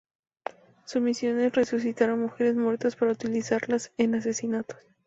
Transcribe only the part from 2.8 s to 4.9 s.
para utilizarlas en asesinatos.